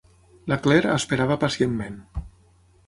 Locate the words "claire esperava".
0.63-1.39